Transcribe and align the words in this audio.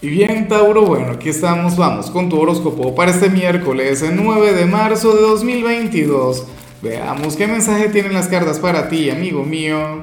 Y 0.00 0.08
bien, 0.10 0.46
Tauro, 0.46 0.82
bueno, 0.82 1.10
aquí 1.10 1.28
estamos, 1.28 1.76
vamos 1.76 2.08
con 2.08 2.28
tu 2.28 2.38
horóscopo 2.38 2.94
para 2.94 3.10
este 3.10 3.28
miércoles, 3.28 4.00
el 4.02 4.14
9 4.14 4.52
de 4.52 4.64
marzo 4.64 5.12
de 5.12 5.22
2022. 5.22 6.46
Veamos 6.80 7.34
qué 7.34 7.48
mensaje 7.48 7.88
tienen 7.88 8.12
las 8.12 8.28
cartas 8.28 8.60
para 8.60 8.88
ti, 8.88 9.10
amigo 9.10 9.42
mío. 9.42 10.00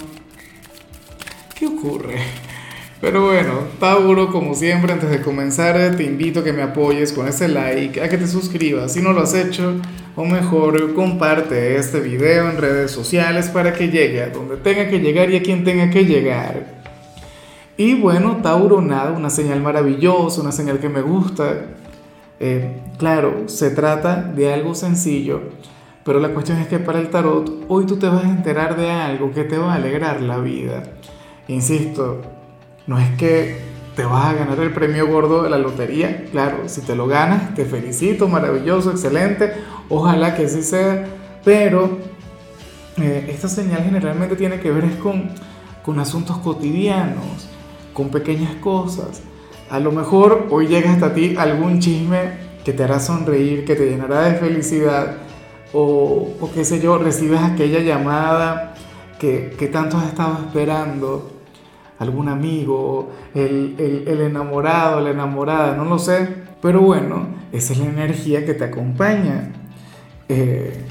¿Qué 1.58 1.68
ocurre? 1.68 2.18
Pero 3.00 3.28
bueno, 3.28 3.60
Tauro, 3.80 4.34
como 4.34 4.54
siempre, 4.54 4.92
antes 4.92 5.10
de 5.10 5.22
comenzar, 5.22 5.96
te 5.96 6.04
invito 6.04 6.42
a 6.42 6.44
que 6.44 6.52
me 6.52 6.64
apoyes 6.64 7.14
con 7.14 7.30
ese 7.30 7.48
like, 7.48 8.02
a 8.02 8.10
que 8.10 8.18
te 8.18 8.28
suscribas 8.28 8.92
si 8.92 9.02
no 9.02 9.14
lo 9.14 9.22
has 9.22 9.34
hecho, 9.34 9.76
o 10.18 10.26
mejor, 10.26 10.94
comparte 10.94 11.78
este 11.78 12.02
video 12.02 12.50
en 12.50 12.58
redes 12.58 12.92
sociales 12.92 13.48
para 13.48 13.72
que 13.72 13.88
llegue 13.88 14.24
a 14.24 14.30
donde 14.30 14.58
tenga 14.58 14.90
que 14.90 15.00
llegar 15.00 15.30
y 15.32 15.38
a 15.38 15.42
quien 15.42 15.64
tenga 15.64 15.90
que 15.90 16.04
llegar. 16.04 16.75
Y 17.78 17.96
bueno, 17.96 18.38
Tauro, 18.42 18.82
nada, 18.82 19.12
una 19.12 19.30
señal 19.30 19.62
maravillosa, 19.62 20.42
una 20.42 20.54
señal 20.54 20.80
que 20.80 20.88
me 20.88 21.02
gusta. 21.02 21.76
Eh, 22.40 22.82
claro, 22.98 23.48
se 23.48 23.70
trata 23.70 24.22
de 24.22 24.54
algo 24.54 24.76
sencillo, 24.76 25.42
pero 26.06 26.20
la 26.20 26.30
cuestión 26.30 26.58
es 26.60 26.68
que 26.68 26.80
para 26.80 27.00
el 27.00 27.10
tarot 27.10 27.66
hoy 27.68 27.86
tú 27.86 27.98
te 27.98 28.08
vas 28.08 28.24
a 28.24 28.30
enterar 28.30 28.78
de 28.78 28.92
algo 28.92 29.32
que 29.32 29.44
te 29.44 29.58
va 29.58 29.74
a 29.74 29.76
alegrar 29.76 30.22
la 30.22 30.38
vida. 30.38 30.84
Insisto, 31.50 32.22
no 32.88 32.98
es 32.98 33.10
que 33.18 33.58
te 33.96 34.06
vas 34.06 34.26
a 34.26 34.34
ganar 34.34 34.60
el 34.60 34.74
premio 34.74 35.08
gordo 35.08 35.44
de 35.44 35.50
la 35.50 35.58
lotería, 35.58 36.26
claro, 36.32 36.68
si 36.68 36.82
te 36.82 36.96
lo 36.96 37.08
ganas, 37.08 37.56
te 37.56 37.66
felicito, 37.66 38.28
maravilloso, 38.28 38.92
excelente, 38.92 39.54
ojalá 39.90 40.36
que 40.36 40.46
así 40.46 40.64
sea, 40.64 41.06
pero 41.44 41.98
eh, 42.98 43.28
esta 43.30 43.48
señal 43.48 43.84
generalmente 43.84 44.36
tiene 44.36 44.60
que 44.60 44.72
ver 44.72 44.98
con, 45.00 45.30
con 45.84 46.00
asuntos 46.00 46.38
cotidianos 46.40 47.55
con 47.96 48.10
pequeñas 48.10 48.54
cosas. 48.56 49.24
A 49.72 49.80
lo 49.80 49.92
mejor 49.92 50.48
hoy 50.52 50.68
llega 50.68 50.92
hasta 50.92 51.16
ti 51.16 51.36
algún 51.38 51.80
chisme 51.80 52.46
que 52.64 52.74
te 52.74 52.84
hará 52.84 53.00
sonreír, 53.00 53.66
que 53.66 53.76
te 53.76 53.90
llenará 53.90 54.24
de 54.24 54.36
felicidad, 54.36 55.18
o, 55.74 56.30
o 56.40 56.52
qué 56.54 56.66
sé 56.66 56.80
yo, 56.80 56.98
recibes 56.98 57.42
aquella 57.42 57.80
llamada 57.80 58.76
que, 59.18 59.56
que 59.58 59.68
tanto 59.68 59.98
has 59.98 60.08
estado 60.08 60.40
esperando, 60.46 61.32
algún 61.98 62.28
amigo, 62.28 63.12
el, 63.34 63.76
el, 63.78 64.22
enamorado, 64.22 65.00
la 65.00 65.12
enamorada, 65.12 65.76
no 65.78 65.86
lo 65.86 65.98
sé, 65.98 66.28
pero 66.62 66.82
bueno, 66.82 67.28
esa 67.54 67.74
es 67.74 67.80
la 67.80 67.86
energía 67.86 68.46
que 68.46 68.54
te 68.54 68.66
acompaña. 68.66 69.54
Eh, 70.28 70.86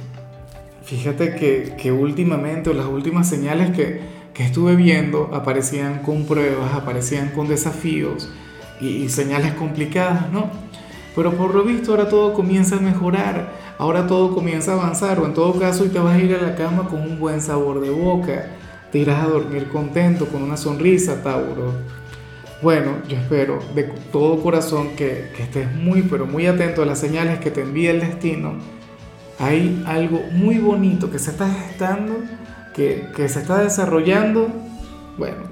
fíjate 0.85 1.35
que, 1.35 1.75
que 1.81 1.93
últimamente, 1.93 2.73
las 2.75 2.87
últimas 2.87 3.29
señales 3.29 3.71
que, 3.77 4.01
que 4.35 4.43
estuve 4.43 4.75
viendo 4.75 5.31
aparecían 5.33 6.01
con 6.01 6.25
pruebas, 6.25 6.75
aparecían 6.75 7.31
con 7.31 7.49
desafíos 7.49 8.31
y, 8.81 9.09
señales 9.09 9.55
complicadas, 9.55 10.31
¿no? 10.31 10.51
Pero 11.15 11.33
por 11.35 11.55
lo 11.55 11.63
visto 11.63 11.93
ahora 11.93 12.09
todo 12.09 12.35
comienza 12.35 12.77
a 12.77 12.81
mejorar, 12.81 13.53
ahora 13.79 14.07
todo 14.09 14.35
comienza 14.35 14.73
a 14.73 14.75
avanzar, 14.75 15.21
o 15.21 15.27
en 15.27 15.35
todo 15.35 15.59
caso 15.59 15.85
y 15.85 15.89
te 15.89 16.01
vas 16.01 16.17
a 16.17 16.19
ir 16.19 16.35
a 16.35 16.43
la 16.43 16.57
cama 16.57 16.89
con 16.89 17.01
un 17.01 17.21
buen 17.21 17.41
sabor 17.41 17.81
de 17.81 17.91
boca, 17.91 18.51
te 18.91 18.99
irás 18.99 19.25
a 19.25 19.29
dormir 19.29 19.69
contento, 19.69 20.27
con 20.27 20.43
una 20.43 20.57
sonrisa, 20.57 21.23
Tauro. 21.23 21.73
Bueno, 22.61 22.97
yo 23.09 23.17
espero 23.17 23.61
de 23.75 23.85
todo 24.11 24.43
corazón 24.43 24.97
que, 24.97 25.31
que 25.37 25.45
estés 25.45 25.73
muy, 25.77 26.03
pero 26.03 26.27
muy 26.27 26.47
atento 26.47 26.83
a 26.83 26.87
las 26.87 26.99
señales 26.99 27.39
que 27.39 27.53
te 27.53 27.61
envía 27.61 27.93
el 27.93 28.01
destino. 28.01 28.55
Hay 29.39 29.83
algo 29.87 30.21
muy 30.33 30.59
bonito 30.59 31.11
que 31.11 31.19
se 31.19 31.31
está 31.33 31.49
gestando 31.51 32.15
que, 32.75 33.29
se 33.29 33.41
está 33.41 33.63
desarrollando, 33.63 34.49
bueno, 35.17 35.45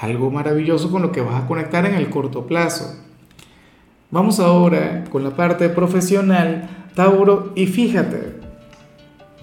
algo 0.00 0.30
maravilloso 0.30 0.90
con 0.90 1.02
lo 1.02 1.12
que 1.12 1.20
vas 1.20 1.42
a 1.42 1.46
conectar 1.46 1.84
en 1.84 1.94
el 1.94 2.08
corto 2.08 2.46
plazo. 2.46 2.96
Vamos 4.10 4.38
ahora 4.38 5.04
con 5.10 5.24
la 5.24 5.30
parte 5.30 5.68
profesional, 5.68 6.68
Tauro, 6.94 7.52
y 7.56 7.66
fíjate, 7.66 8.36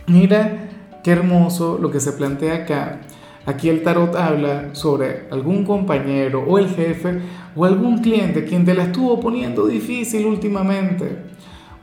mira 0.07 0.69
qué 1.03 1.11
hermoso 1.11 1.78
lo 1.79 1.91
que 1.91 2.00
se 2.00 2.13
plantea 2.13 2.55
acá. 2.55 3.01
Aquí 3.45 3.67
el 3.67 3.84
tarot 3.84 4.16
habla 4.16 4.73
sobre 4.73 5.28
algún 5.29 5.66
compañero 5.66 6.45
o 6.47 6.57
el 6.57 6.69
jefe 6.69 7.19
o 7.57 7.66
algún 7.66 7.97
cliente 7.97 8.45
quien 8.45 8.63
te 8.63 8.73
la 8.73 8.84
estuvo 8.84 9.19
poniendo 9.19 9.67
difícil 9.67 10.25
últimamente. 10.25 11.17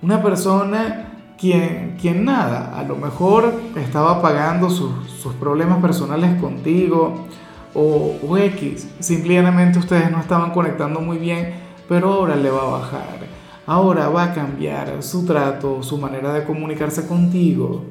Una 0.01 0.23
persona 0.23 1.10
quien, 1.41 1.97
quien 1.99 2.27
nada, 2.27 2.79
a 2.79 2.83
lo 2.83 2.97
mejor 2.97 3.55
estaba 3.75 4.21
pagando 4.21 4.69
sus, 4.69 5.11
sus 5.11 5.33
problemas 5.35 5.81
personales 5.81 6.39
contigo 6.39 7.27
o, 7.73 8.17
o, 8.23 8.37
X, 8.37 8.89
simplemente 8.99 9.79
ustedes 9.79 10.11
no 10.11 10.21
estaban 10.21 10.51
conectando 10.51 11.01
muy 11.01 11.17
bien, 11.17 11.55
pero 11.89 12.13
ahora 12.13 12.37
le 12.37 12.51
va 12.51 12.63
a 12.63 12.71
bajar, 12.81 13.19
ahora 13.67 14.11
va 14.11 14.25
a 14.25 14.35
cambiar 14.35 15.03
su 15.03 15.25
trato, 15.25 15.83
su 15.83 15.97
manera 15.97 16.35
de 16.35 16.45
comunicarse 16.45 17.07
contigo. 17.07 17.85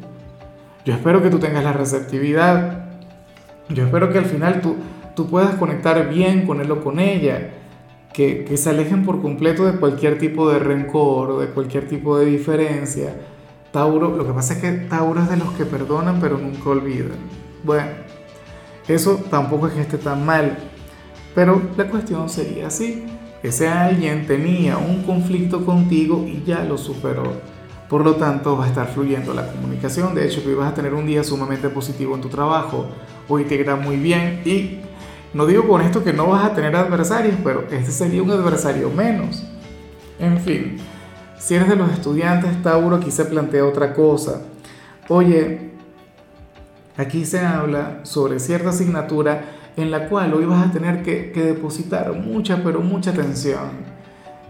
Yo 0.85 0.93
espero 0.93 1.23
que 1.23 1.29
tú 1.29 1.39
tengas 1.39 1.63
la 1.63 1.73
receptividad, 1.73 2.85
yo 3.69 3.85
espero 3.85 4.11
que 4.11 4.19
al 4.19 4.25
final 4.25 4.61
tú, 4.61 4.75
tú 5.15 5.27
puedas 5.27 5.55
conectar 5.55 6.07
bien 6.07 6.45
con 6.45 6.61
él 6.61 6.71
o 6.71 6.83
con 6.83 6.99
ella. 6.99 7.55
Que, 8.13 8.43
que 8.43 8.57
se 8.57 8.71
alejen 8.71 9.05
por 9.05 9.21
completo 9.21 9.65
de 9.65 9.79
cualquier 9.79 10.17
tipo 10.17 10.49
de 10.49 10.57
rencor 10.57 11.39
de 11.39 11.45
cualquier 11.53 11.87
tipo 11.87 12.17
de 12.17 12.25
diferencia 12.25 13.13
Tauro, 13.71 14.15
lo 14.15 14.25
que 14.25 14.33
pasa 14.33 14.53
es 14.53 14.59
que 14.59 14.71
Tauro 14.71 15.21
es 15.21 15.29
de 15.29 15.37
los 15.37 15.51
que 15.53 15.65
perdonan 15.65 16.19
pero 16.19 16.37
nunca 16.37 16.69
olvidan. 16.69 17.17
Bueno, 17.63 17.87
eso 18.87 19.21
tampoco 19.29 19.67
es 19.67 19.73
que 19.73 19.81
esté 19.81 19.97
tan 19.97 20.25
mal, 20.25 20.57
pero 21.35 21.61
la 21.77 21.87
cuestión 21.87 22.29
sería 22.29 22.67
así. 22.67 23.05
Ese 23.43 23.69
alguien 23.69 24.27
tenía 24.27 24.77
un 24.77 25.03
conflicto 25.03 25.65
contigo 25.65 26.25
y 26.27 26.43
ya 26.43 26.63
lo 26.63 26.77
superó. 26.77 27.23
Por 27.87 28.03
lo 28.03 28.15
tanto, 28.15 28.57
va 28.57 28.65
a 28.65 28.67
estar 28.67 28.87
fluyendo 28.87 29.33
la 29.33 29.47
comunicación. 29.51 30.13
De 30.13 30.25
hecho, 30.25 30.43
que 30.43 30.53
vas 30.53 30.71
a 30.71 30.75
tener 30.75 30.93
un 30.93 31.07
día 31.07 31.23
sumamente 31.23 31.69
positivo 31.69 32.15
en 32.15 32.21
tu 32.21 32.29
trabajo. 32.29 32.87
Hoy 33.27 33.45
te 33.45 33.55
irá 33.55 33.75
muy 33.75 33.95
bien 33.95 34.41
y 34.45 34.79
no 35.33 35.45
digo 35.45 35.67
con 35.67 35.81
esto 35.81 36.03
que 36.03 36.11
no 36.11 36.27
vas 36.27 36.43
a 36.45 36.53
tener 36.53 36.75
adversarios, 36.75 37.35
pero 37.43 37.65
este 37.71 37.91
sería 37.91 38.21
un 38.21 38.31
adversario 38.31 38.89
menos. 38.89 39.43
En 40.19 40.39
fin, 40.39 40.77
si 41.39 41.55
eres 41.55 41.69
de 41.69 41.77
los 41.77 41.91
estudiantes, 41.91 42.61
Tauro, 42.61 42.97
aquí 42.97 43.11
se 43.11 43.25
plantea 43.25 43.65
otra 43.65 43.93
cosa. 43.93 44.41
Oye, 45.07 45.71
aquí 46.97 47.25
se 47.25 47.39
habla 47.39 48.01
sobre 48.03 48.39
cierta 48.39 48.69
asignatura 48.69 49.41
en 49.77 49.89
la 49.89 50.09
cual 50.09 50.33
hoy 50.33 50.45
vas 50.45 50.67
a 50.67 50.71
tener 50.71 51.01
que, 51.01 51.31
depositar 51.31 52.11
mucha, 52.13 52.61
pero 52.61 52.81
mucha 52.81 53.11
atención. 53.11 53.89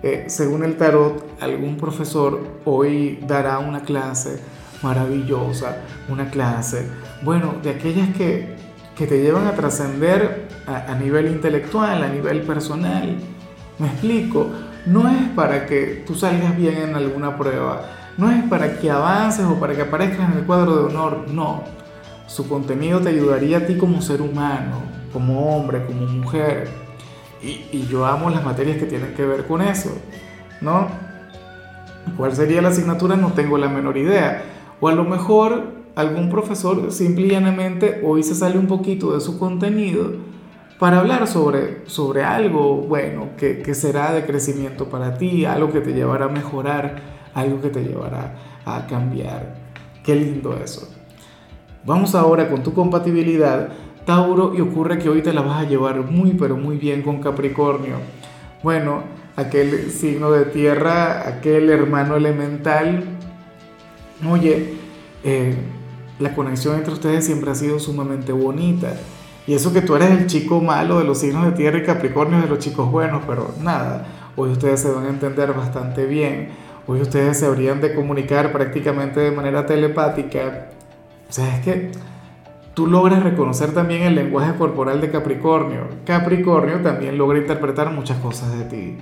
Eh, 0.02 0.26
según 0.28 0.64
el 0.64 0.78
tarot, 0.78 1.24
algún 1.40 1.78
profesor 1.78 2.40
hoy 2.66 3.20
dará 3.28 3.60
una 3.60 3.82
clase 3.82 4.40
maravillosa, 4.82 5.78
una 6.08 6.32
clase, 6.32 6.88
bueno, 7.22 7.56
de 7.62 7.70
aquellas 7.70 8.10
que, 8.16 8.56
que 8.98 9.06
te 9.06 9.22
llevan 9.22 9.46
a 9.46 9.54
trascender 9.54 10.48
a, 10.66 10.92
a 10.92 10.96
nivel 10.96 11.28
intelectual, 11.28 12.02
a 12.02 12.08
nivel 12.08 12.42
personal. 12.42 13.16
Me 13.78 13.88
explico, 13.88 14.50
no 14.86 15.10
es 15.10 15.30
para 15.36 15.66
que 15.66 16.04
tú 16.06 16.16
salgas 16.16 16.56
bien 16.58 16.78
en 16.78 16.96
alguna 16.96 17.38
prueba, 17.38 17.82
no 18.18 18.32
es 18.32 18.44
para 18.44 18.80
que 18.80 18.90
avances 18.90 19.46
o 19.46 19.60
para 19.60 19.76
que 19.76 19.84
aparezcas 19.84 20.32
en 20.32 20.40
el 20.40 20.46
cuadro 20.46 20.76
de 20.76 20.84
honor, 20.86 21.26
no. 21.32 21.64
Su 22.28 22.48
contenido 22.48 23.00
te 23.00 23.10
ayudaría 23.10 23.58
a 23.58 23.66
ti 23.66 23.78
como 23.78 24.02
ser 24.02 24.22
humano, 24.22 24.82
como 25.12 25.56
hombre, 25.56 25.86
como 25.86 26.02
mujer. 26.02 26.68
Y, 27.42 27.88
yo 27.90 28.06
amo 28.06 28.30
las 28.30 28.44
materias 28.44 28.78
que 28.78 28.86
tienen 28.86 29.14
que 29.14 29.26
ver 29.26 29.48
con 29.48 29.62
eso, 29.62 29.90
¿no? 30.62 30.88
¿Cuál 32.18 32.36
sería 32.36 32.62
la 32.62 32.70
asignatura? 32.70 33.16
No 33.16 33.32
tengo 33.32 33.58
la 33.58 33.70
menor 33.70 33.98
idea. 33.98 34.44
O 34.82 34.90
a 34.90 34.94
lo 34.94 35.06
mejor 35.06 35.74
algún 35.96 36.30
profesor 36.30 36.92
simple 36.92 37.28
y 37.28 37.32
llanamente 37.32 38.02
hoy 38.06 38.24
se 38.24 38.36
sale 38.36 38.58
un 38.58 38.68
poquito 38.68 39.14
de 39.14 39.22
su 39.22 39.40
contenido 39.40 40.12
para 40.80 41.00
hablar 41.00 41.28
sobre, 41.28 41.84
sobre 41.88 42.24
algo 42.24 42.78
bueno 42.78 43.32
que, 43.38 43.62
que, 43.62 43.76
será 43.76 44.14
de 44.14 44.26
crecimiento 44.26 44.86
para 44.90 45.18
ti, 45.18 45.44
algo 45.44 45.72
que 45.74 45.81
te 45.81 45.94
llevará 45.94 46.26
a 46.26 46.30
mejorar, 46.30 47.02
algo 47.34 47.62
que 47.62 47.70
te 47.70 47.84
llevará 47.84 48.36
a 48.66 48.88
cambiar. 48.88 49.56
Qué 50.04 50.16
lindo 50.16 50.58
eso. 50.58 50.90
Vamos 51.86 52.16
ahora 52.16 52.50
con 52.50 52.64
tu 52.64 52.74
compatibilidad, 52.74 53.70
Tauro, 54.06 54.56
y 54.56 54.62
ocurre 54.62 55.00
que 55.00 55.10
hoy 55.10 55.22
te 55.22 55.34
la 55.34 55.42
vas 55.42 55.66
a 55.66 55.68
llevar 55.68 56.00
muy, 56.10 56.31
pero 56.31 56.56
muy 56.56 56.78
bien 56.78 57.02
con 57.02 57.22
Capricornio. 57.22 57.98
Bueno, 58.64 59.04
aquel 59.36 59.92
signo 59.92 60.32
de 60.32 60.46
tierra, 60.46 61.28
aquel 61.28 61.70
hermano 61.70 62.16
elemental. 62.16 63.04
Oye, 64.30 64.75
eh, 65.25 65.56
la 66.20 66.34
conexión 66.34 66.75
entre 66.75 66.94
ustedes 66.94 67.25
siempre 67.25 67.52
ha 67.52 67.56
sido 67.56 67.80
sumamente 67.80 68.32
bonita 68.32 68.94
y 69.50 69.56
eso 69.56 69.74
que 69.74 69.81
tú 69.81 69.96
eres 69.96 70.12
el 70.12 70.28
chico 70.28 70.62
malo 70.62 71.00
de 71.00 71.06
los 71.06 71.22
signos 71.22 71.44
de 71.44 71.54
tierra 71.54 71.80
y 71.80 71.81
Capricornio 71.81 72.40
de 72.40 72.48
los 72.48 72.60
chicos 72.60 72.92
buenos, 72.92 73.24
pero 73.25 73.51
nada, 73.63 74.06
hoy 74.36 74.51
ustedes 74.51 74.80
se 74.80 74.92
van 74.92 75.07
a 75.07 75.10
entender 75.10 75.54
bastante 75.54 76.06
bien. 76.06 76.50
Hoy 76.86 77.01
ustedes 77.01 77.40
se 77.40 77.48
habrían 77.48 77.81
de 77.81 77.96
comunicar 77.96 78.51
prácticamente 78.51 79.19
de 79.19 79.31
manera 79.31 79.66
telepática. 79.66 80.69
O 81.28 81.34
sea, 81.34 81.57
es 81.57 81.66
que 81.66 81.92
tú 82.75 82.86
logras 82.86 83.24
reconocer 83.24 83.74
también 83.74 84.04
el 84.04 84.13
lenguaje 84.13 84.54
corporal 84.56 85.01
de 85.01 85.10
Capricornio. 85.10 85.88
Capricornio 86.06 86.81
también 86.81 87.18
logra 87.18 87.40
interpretar 87.40 87.92
muchas 87.92 88.19
cosas 88.19 88.56
de 88.56 88.66
ti. 88.66 88.98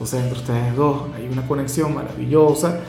O 0.00 0.06
sea, 0.06 0.22
entre 0.22 0.38
ustedes 0.38 0.74
dos 0.74 1.02
hay 1.14 1.28
una 1.30 1.46
conexión 1.46 1.94
maravillosa 1.94 2.80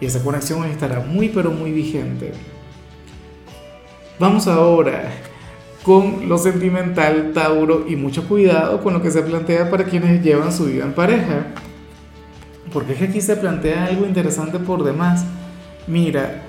y 0.00 0.06
esa 0.06 0.24
conexión 0.24 0.64
estará 0.64 1.00
muy 1.00 1.28
pero 1.28 1.50
muy 1.50 1.72
vigente. 1.72 2.32
Vamos 4.18 4.48
ahora 4.48 5.12
con 5.82 6.28
lo 6.28 6.38
sentimental, 6.38 7.32
Tauro, 7.34 7.86
y 7.88 7.96
mucho 7.96 8.28
cuidado 8.28 8.82
con 8.82 8.94
lo 8.94 9.02
que 9.02 9.10
se 9.10 9.22
plantea 9.22 9.70
para 9.70 9.84
quienes 9.84 10.22
llevan 10.22 10.52
su 10.52 10.66
vida 10.66 10.84
en 10.84 10.92
pareja. 10.92 11.46
Porque 12.72 12.92
es 12.92 12.98
que 12.98 13.04
aquí 13.06 13.20
se 13.20 13.36
plantea 13.36 13.86
algo 13.86 14.06
interesante 14.06 14.58
por 14.58 14.84
demás. 14.84 15.24
Mira, 15.86 16.42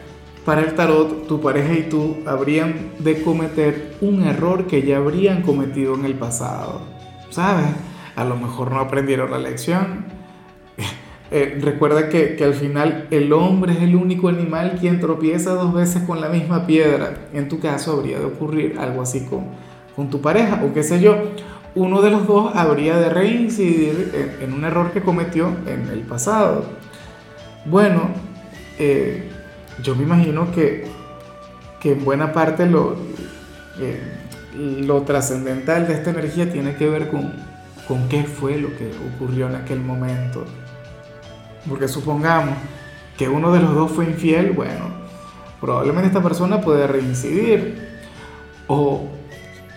para 0.45 0.62
el 0.62 0.75
tarot, 0.75 1.27
tu 1.27 1.41
pareja 1.41 1.74
y 1.74 1.89
tú 1.89 2.18
habrían 2.25 2.91
de 3.00 3.21
cometer 3.21 3.95
un 4.01 4.24
error 4.24 4.68
que 4.68 4.83
ya 4.83 4.97
habrían 4.97 5.41
cometido 5.41 5.95
en 5.95 6.06
el 6.06 6.15
pasado. 6.15 6.81
¿Sabes? 7.30 7.65
A 8.15 8.24
lo 8.24 8.35
mejor 8.35 8.71
no 8.71 8.80
aprendieron 8.80 9.31
la 9.31 9.39
lección. 9.39 10.06
Eh, 11.35 11.57
recuerda 11.59 12.09
que, 12.09 12.35
que, 12.35 12.44
al 12.44 12.53
final 12.53 13.07
el 13.09 13.33
hombre 13.33 13.74
es 13.74 13.81
el 13.81 13.95
único 13.95 14.30
animal 14.30 14.77
quien 14.80 15.00
tropieza 15.00 15.56
dos 15.56 15.74
veces 15.74 16.03
con 16.03 16.21
la 16.21 16.30
misma 16.30 16.68
piedra. 16.68 17.27
En 17.33 17.50
tu 17.50 17.59
caso 17.59 17.94
habría 17.94 18.19
de 18.19 18.25
ocurrir 18.25 18.77
algo 18.77 19.01
así 19.01 19.25
con, 19.25 19.45
con 19.95 20.12
tu 20.12 20.21
pareja 20.21 20.62
o 20.63 20.71
qué 20.75 20.83
sé 20.83 21.01
yo. 21.01 21.15
Uno 21.74 22.03
de 22.03 22.12
los 22.12 22.27
dos 22.27 22.56
habría 22.56 22.97
de 22.97 23.09
reincidir 23.09 24.35
en, 24.41 24.53
un 24.53 24.63
error 24.63 24.91
que 24.91 25.01
cometió 25.01 25.47
en 25.65 25.89
el 25.89 26.01
pasado. 26.01 26.65
Bueno, 27.65 28.12
eh, 28.77 29.27
yo 29.81 29.95
me 29.95 30.03
imagino 30.03 30.51
que, 30.51 30.85
que 31.80 31.94
en 31.94 32.06
buena 32.06 32.31
parte 32.31 32.68
lo, 32.68 32.95
eh, 33.80 34.00
lo 34.85 35.01
trascendental 35.01 35.88
de 35.88 35.95
esta 35.95 36.12
energía 36.12 36.51
tiene 36.51 36.75
que 36.75 36.88
ver 36.88 37.09
con, 37.09 37.33
con 37.88 38.07
qué 38.07 38.24
fue 38.24 38.59
lo 38.59 38.68
que 38.77 38.91
ocurrió 39.15 39.47
en 39.47 39.56
aquel 39.56 39.80
momento. 39.80 40.45
Porque 41.68 41.88
supongamos 41.88 42.56
que 43.18 43.30
uno 43.30 43.51
de 43.51 43.60
los 43.60 43.75
dos 43.75 43.92
fue 43.92 44.06
infiel, 44.06 44.51
bueno, 44.51 44.86
probablemente 45.62 46.07
esta 46.07 46.24
persona 46.24 46.62
puede 46.62 46.88
reincidir. 46.88 47.94
O 48.68 49.07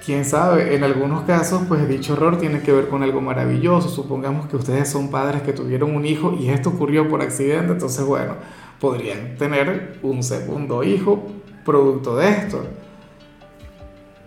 quién 0.05 0.25
sabe, 0.25 0.77
en 0.77 0.85
algunos 0.85 1.25
casos, 1.25 1.63
pues 1.69 1.89
dicho 1.89 2.13
error 2.13 2.39
tiene 2.39 2.61
que 2.61 2.73
ver 2.73 2.89
con 2.89 3.03
algo 3.03 3.21
maravilloso. 3.21 3.89
Supongamos 3.89 4.47
que 4.47 4.57
ustedes 4.57 4.89
son 4.89 5.11
padres 5.11 5.43
que 5.43 5.53
tuvieron 5.53 5.95
un 5.95 6.07
hijo 6.07 6.37
y 6.39 6.49
esto 6.49 6.71
ocurrió 6.71 7.09
por 7.09 7.23
accidente, 7.23 7.73
entonces, 7.73 8.05
bueno, 8.05 8.35
podrían 8.81 9.37
tener 9.37 9.99
un 10.03 10.23
segundo 10.23 10.85
hijo 10.85 11.27
producto 11.65 12.17
de 12.17 12.29
esto. 12.31 12.59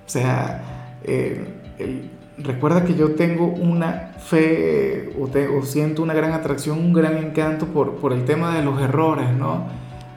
O 0.06 0.10
sea, 0.10 1.00
eh, 1.04 1.46
el, 1.78 2.10
recuerda 2.44 2.86
que 2.86 2.96
yo 2.96 3.16
tengo 3.16 3.46
una 3.46 4.14
fe 4.18 5.14
o, 5.20 5.30
o, 5.58 5.62
siento 5.64 6.02
una 6.02 6.14
gran 6.14 6.34
atracción, 6.34 6.78
un 6.80 6.94
gran 6.94 7.18
encanto 7.18 7.68
por, 7.68 7.96
por 7.96 8.14
el 8.14 8.26
tema 8.26 8.56
de 8.56 8.64
los 8.64 8.82
errores, 8.82 9.32
¿no? 9.34 9.68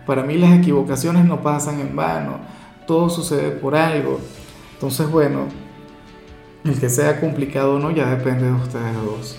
Para 0.06 0.22
mí 0.22 0.36
las 0.36 0.52
equivocaciones 0.58 1.24
no 1.24 1.42
pasan 1.42 1.80
en 1.80 1.94
vano, 1.94 2.38
todo 2.86 3.08
sucede 3.08 3.50
por 3.50 3.74
algo. 3.74 4.20
Entonces, 4.74 5.08
bueno, 5.10 5.46
el 6.64 6.78
que 6.78 6.88
sea 6.88 7.20
complicado 7.20 7.76
o 7.76 7.78
no 7.78 7.90
ya 7.90 8.06
depende 8.06 8.46
de 8.46 8.52
ustedes 8.52 8.94
dos. 8.94 9.38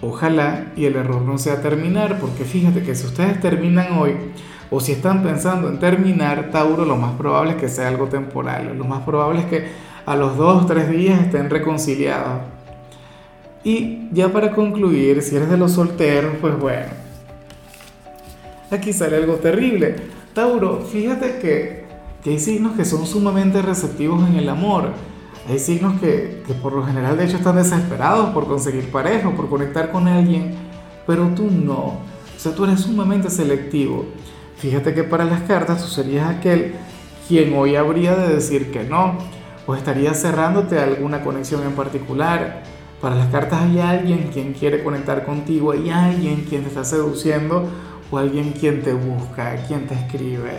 Ojalá 0.00 0.72
y 0.74 0.86
el 0.86 0.96
error 0.96 1.22
no 1.22 1.38
sea 1.38 1.62
terminar, 1.62 2.18
porque 2.18 2.44
fíjate 2.44 2.82
que 2.82 2.94
si 2.94 3.06
ustedes 3.06 3.40
terminan 3.40 3.98
hoy, 3.98 4.16
o 4.70 4.80
si 4.80 4.92
están 4.92 5.22
pensando 5.22 5.68
en 5.68 5.78
terminar, 5.78 6.50
Tauro, 6.50 6.84
lo 6.84 6.96
más 6.96 7.12
probable 7.12 7.52
es 7.52 7.56
que 7.58 7.68
sea 7.68 7.88
algo 7.88 8.06
temporal. 8.06 8.76
Lo 8.76 8.84
más 8.84 9.02
probable 9.02 9.40
es 9.40 9.46
que 9.46 9.91
a 10.06 10.16
los 10.16 10.36
dos 10.36 10.64
o 10.64 10.66
tres 10.66 10.90
días 10.90 11.20
estén 11.20 11.50
reconciliados. 11.50 12.42
Y 13.64 14.08
ya 14.12 14.32
para 14.32 14.52
concluir, 14.52 15.22
si 15.22 15.36
eres 15.36 15.48
de 15.48 15.56
los 15.56 15.72
solteros, 15.72 16.34
pues 16.40 16.58
bueno, 16.58 16.86
aquí 18.70 18.92
sale 18.92 19.16
algo 19.16 19.34
terrible. 19.34 19.96
Tauro, 20.34 20.80
fíjate 20.80 21.38
que, 21.38 21.84
que 22.24 22.30
hay 22.30 22.40
signos 22.40 22.76
que 22.76 22.84
son 22.84 23.06
sumamente 23.06 23.62
receptivos 23.62 24.28
en 24.28 24.36
el 24.36 24.48
amor. 24.48 24.90
Hay 25.48 25.58
signos 25.58 26.00
que, 26.00 26.42
que, 26.46 26.54
por 26.54 26.72
lo 26.72 26.84
general 26.84 27.16
de 27.16 27.24
hecho 27.24 27.36
están 27.36 27.56
desesperados 27.56 28.30
por 28.30 28.46
conseguir 28.46 28.90
pareja, 28.90 29.30
por 29.30 29.48
conectar 29.48 29.92
con 29.92 30.08
alguien, 30.08 30.54
pero 31.06 31.28
tú 31.28 31.48
no. 31.50 31.98
O 32.36 32.38
sea, 32.38 32.54
tú 32.54 32.64
eres 32.64 32.80
sumamente 32.80 33.30
selectivo. 33.30 34.06
Fíjate 34.56 34.94
que 34.94 35.04
para 35.04 35.24
las 35.24 35.42
cartas 35.42 35.82
tú 35.82 35.88
serías 35.88 36.28
aquel 36.28 36.74
quien 37.28 37.54
hoy 37.54 37.76
habría 37.76 38.16
de 38.16 38.34
decir 38.34 38.72
que 38.72 38.84
no 38.84 39.18
o 39.66 39.74
estarías 39.74 40.20
cerrándote 40.20 40.78
a 40.78 40.84
alguna 40.84 41.22
conexión 41.22 41.62
en 41.62 41.72
particular. 41.72 42.62
Para 43.00 43.16
las 43.16 43.28
cartas 43.28 43.62
hay 43.62 43.80
alguien 43.80 44.30
quien 44.32 44.52
quiere 44.52 44.82
conectar 44.82 45.24
contigo, 45.24 45.72
hay 45.72 45.90
alguien 45.90 46.44
quien 46.48 46.62
te 46.62 46.68
está 46.68 46.84
seduciendo 46.84 47.68
o 48.10 48.18
alguien 48.18 48.52
quien 48.52 48.82
te 48.82 48.92
busca, 48.92 49.56
quien 49.66 49.86
te 49.86 49.94
escribe, 49.94 50.52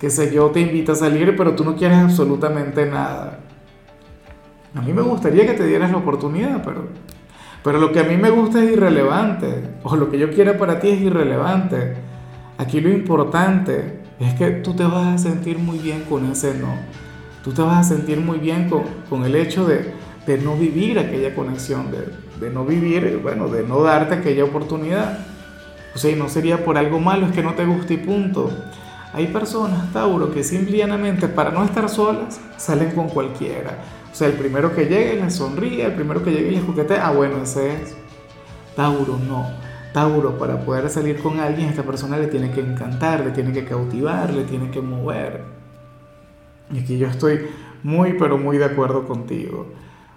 que 0.00 0.08
sé 0.08 0.32
yo, 0.32 0.50
te 0.50 0.60
invita 0.60 0.92
a 0.92 0.96
salir, 0.96 1.36
pero 1.36 1.54
tú 1.54 1.64
no 1.64 1.76
quieres 1.76 1.98
absolutamente 1.98 2.86
nada. 2.86 3.40
A 4.74 4.80
mí 4.80 4.92
me 4.92 5.02
gustaría 5.02 5.46
que 5.46 5.52
te 5.52 5.66
dieras 5.66 5.90
la 5.90 5.98
oportunidad, 5.98 6.62
pero, 6.64 6.86
pero 7.62 7.78
lo 7.78 7.92
que 7.92 8.00
a 8.00 8.04
mí 8.04 8.16
me 8.16 8.30
gusta 8.30 8.62
es 8.62 8.70
irrelevante, 8.70 9.74
o 9.82 9.96
lo 9.96 10.10
que 10.10 10.18
yo 10.18 10.30
quiera 10.30 10.56
para 10.56 10.80
ti 10.80 10.88
es 10.88 11.00
irrelevante. 11.00 11.94
Aquí 12.56 12.80
lo 12.80 12.88
importante 12.88 14.00
es 14.18 14.34
que 14.34 14.50
tú 14.50 14.74
te 14.74 14.84
vas 14.84 15.08
a 15.08 15.18
sentir 15.18 15.58
muy 15.58 15.78
bien 15.78 16.04
con 16.08 16.30
ese 16.30 16.54
no 16.54 17.02
tú 17.42 17.52
te 17.52 17.62
vas 17.62 17.86
a 17.86 17.94
sentir 17.94 18.18
muy 18.20 18.38
bien 18.38 18.68
con, 18.68 18.84
con 19.08 19.24
el 19.24 19.34
hecho 19.34 19.66
de, 19.66 19.92
de, 20.26 20.38
no 20.38 20.56
vivir 20.56 20.98
aquella 20.98 21.34
conexión, 21.34 21.90
de, 21.90 22.08
de, 22.40 22.52
no 22.52 22.64
vivir, 22.64 23.20
bueno, 23.22 23.48
de 23.48 23.62
no 23.62 23.82
darte 23.82 24.14
aquella 24.14 24.44
oportunidad. 24.44 25.18
O 25.94 25.98
sea, 25.98 26.10
y 26.10 26.14
no 26.14 26.28
sería 26.28 26.64
por 26.64 26.78
algo 26.78 27.00
malo, 27.00 27.26
es 27.26 27.32
que 27.32 27.42
no 27.42 27.54
te 27.54 27.66
gusta 27.66 27.92
y 27.92 27.98
punto. 27.98 28.50
Hay 29.12 29.26
personas, 29.26 29.92
Tauro, 29.92 30.32
que 30.32 30.42
simplemente 30.42 31.28
para 31.28 31.50
no 31.50 31.64
estar 31.64 31.88
solas 31.90 32.40
salen 32.56 32.92
con 32.92 33.10
cualquiera. 33.10 33.78
O 34.10 34.14
sea, 34.14 34.28
el 34.28 34.34
primero 34.34 34.74
que 34.74 34.86
llegue 34.86 35.20
les 35.20 35.34
sonríe, 35.34 35.84
el 35.84 35.92
primero 35.92 36.22
que 36.22 36.30
llegue 36.30 36.52
les 36.52 36.64
juguetea, 36.64 37.06
ah, 37.06 37.12
bueno, 37.12 37.42
ese 37.42 37.74
es. 37.74 37.94
Tauro, 38.74 39.18
no. 39.18 39.50
Tauro, 39.92 40.38
para 40.38 40.64
poder 40.64 40.88
salir 40.88 41.20
con 41.22 41.40
alguien, 41.40 41.68
esta 41.68 41.82
persona 41.82 42.16
le 42.16 42.28
tiene 42.28 42.50
que 42.50 42.60
encantar, 42.60 43.20
le 43.20 43.32
tiene 43.32 43.52
que 43.52 43.66
cautivar, 43.66 44.32
le 44.32 44.44
tiene 44.44 44.70
que 44.70 44.80
mover. 44.80 45.61
Y 46.70 46.78
aquí 46.78 46.98
yo 46.98 47.08
estoy 47.08 47.46
muy, 47.82 48.14
pero 48.14 48.38
muy 48.38 48.58
de 48.58 48.66
acuerdo 48.66 49.06
contigo. 49.06 49.66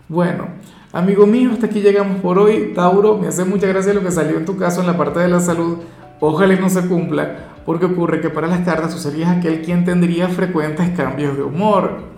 Bueno, 0.07 0.50
amigo 0.94 1.25
mío, 1.25 1.50
hasta 1.51 1.65
aquí 1.65 1.81
llegamos 1.81 2.21
por 2.21 2.38
hoy. 2.38 2.74
Tauro, 2.75 3.18
me 3.18 3.27
hace 3.27 3.44
mucha 3.44 3.68
gracia 3.68 3.94
lo 3.94 4.01
que 4.01 4.11
salió 4.11 4.37
en 4.37 4.45
tu 4.45 4.56
caso 4.56 4.81
en 4.81 4.87
la 4.87 4.97
parte 4.97 5.19
de 5.19 5.28
la 5.28 5.40
salud. 5.40 5.80
Ojalá 6.19 6.54
y 6.54 6.59
no 6.59 6.69
se 6.69 6.87
cumpla, 6.87 7.56
porque 7.66 7.87
ocurre 7.87 8.21
que 8.21 8.30
para 8.30 8.47
las 8.47 8.59
cartas 8.61 8.94
tú 8.94 8.99
serías 8.99 9.35
aquel 9.35 9.61
quien 9.64 9.83
tendría 9.83 10.30
frecuentes 10.30 10.92
cambios 10.92 11.35
de 11.35 11.44
humor. 11.44 12.16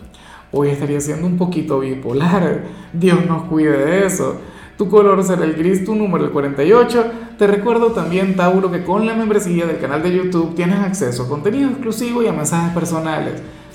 Hoy 0.51 0.69
estaría 0.69 0.99
siendo 0.99 1.27
un 1.27 1.37
poquito 1.37 1.79
bipolar. 1.79 2.63
Dios 2.93 3.25
nos 3.25 3.43
cuide 3.43 3.77
de 3.77 4.05
eso. 4.05 4.35
Tu 4.77 4.89
color 4.89 5.23
será 5.23 5.43
el 5.43 5.55
gris, 5.55 5.83
tu 5.83 5.95
número 5.95 6.25
el 6.25 6.31
48. 6.31 7.05
Te 7.39 7.47
recuerdo 7.47 7.93
también, 7.93 8.35
Tauro, 8.35 8.69
que 8.69 8.83
con 8.83 9.05
la 9.05 9.15
membresía 9.15 9.65
del 9.65 9.79
canal 9.79 10.03
de 10.03 10.15
YouTube 10.15 10.55
tienes 10.55 10.79
acceso 10.79 11.23
a 11.23 11.29
contenido 11.29 11.69
exclusivo 11.69 12.21
y 12.21 12.27
a 12.27 12.33
mensajes 12.33 12.73
personales 12.73 13.41